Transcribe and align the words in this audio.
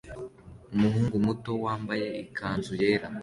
Umuhungu 0.75 1.15
muto 1.25 1.51
wambaye 1.63 2.07
ikanzu 2.23 2.71
yera 2.81 3.07